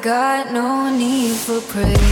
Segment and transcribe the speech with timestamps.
[0.00, 2.09] got no need for praise.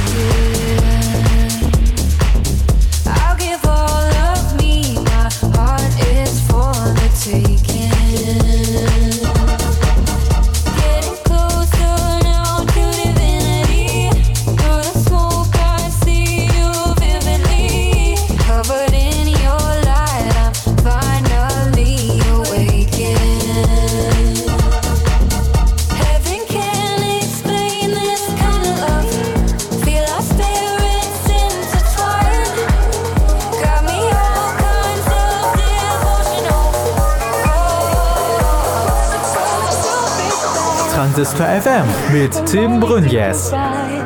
[40.98, 43.52] Transistor FM mit Tim Brunjes.
[43.52, 44.02] I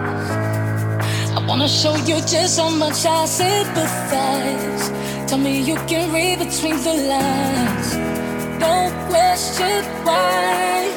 [1.48, 4.92] wanna show you just how much I sympathize.
[5.26, 7.97] Tell me you can read between the lines.
[8.60, 10.91] Don't question why.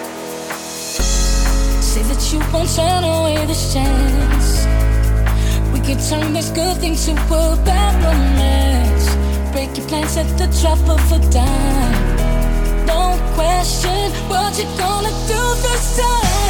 [1.80, 4.68] Say that you won't turn away this chance.
[5.72, 9.08] We could turn this good thing to a bad romance.
[9.54, 12.15] Break your plans at the drop of a dime
[13.36, 16.45] question what you gonna do this time.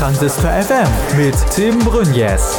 [0.00, 0.88] Transistor FM
[1.18, 2.58] mit Tim Brunjes.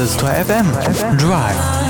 [0.00, 1.89] Transistor FM Drive.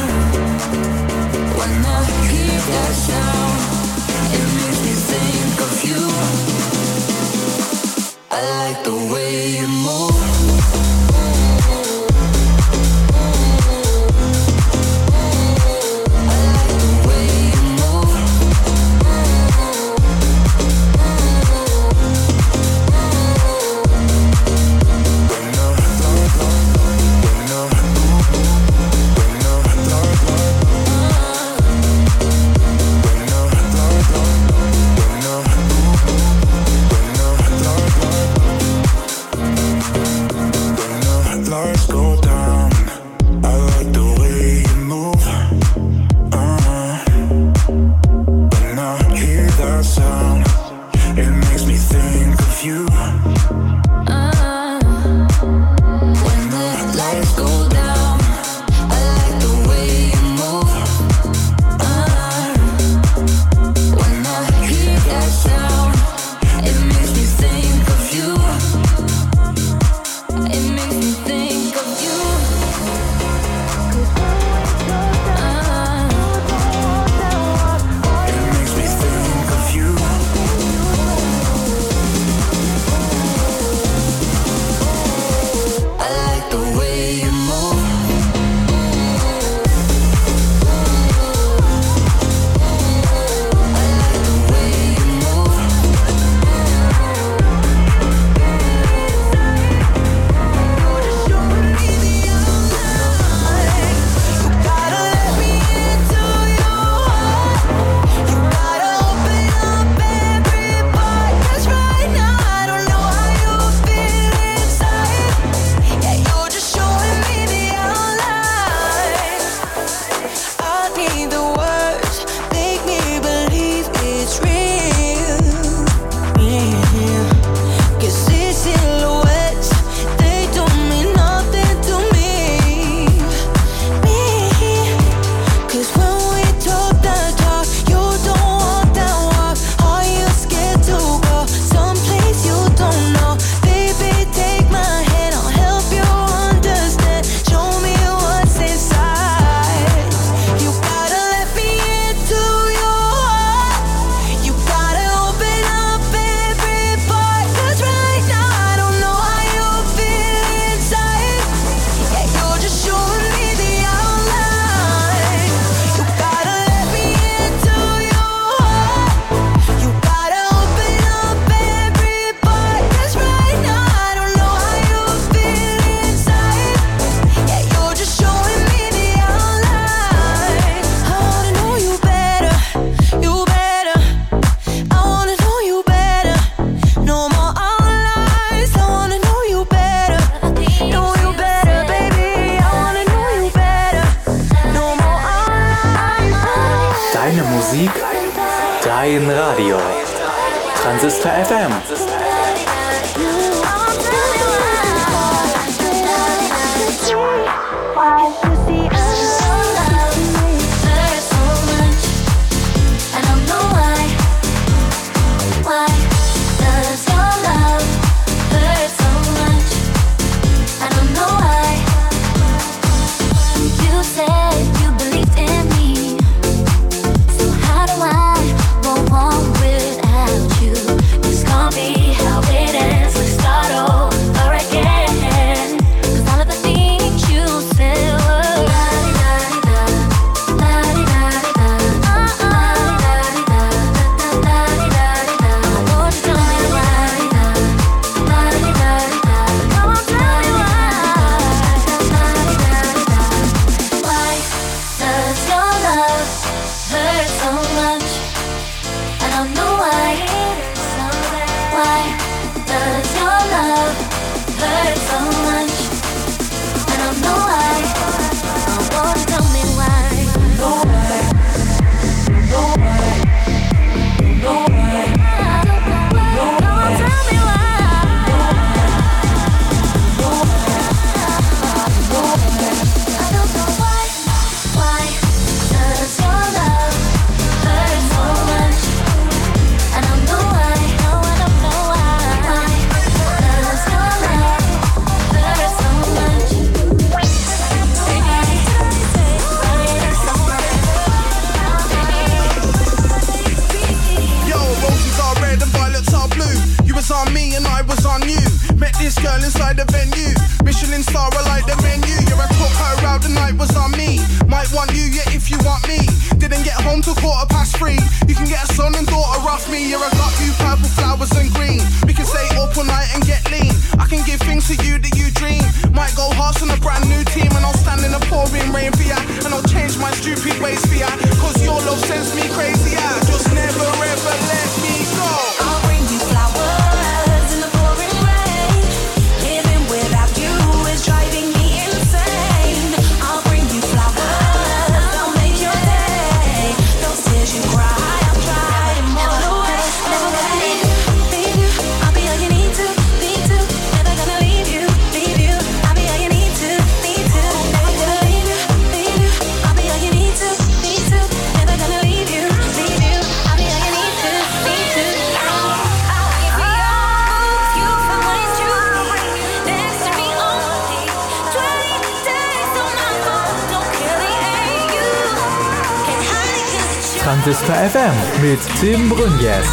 [377.31, 379.69] Transistor FM mit Tim Brünjes.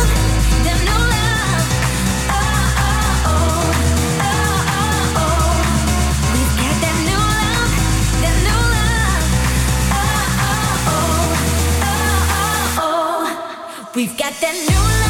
[13.96, 15.07] We've got that new love.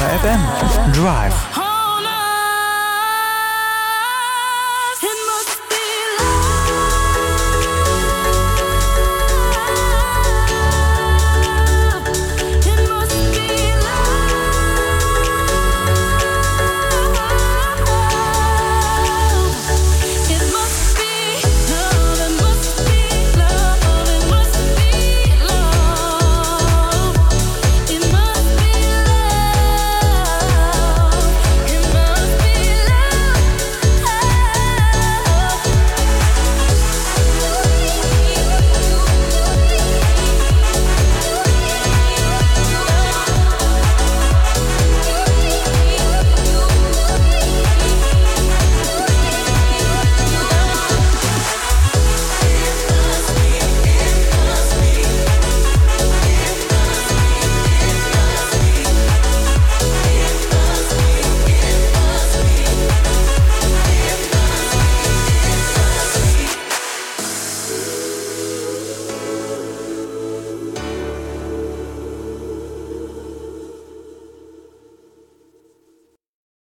[0.00, 1.59] FM Drive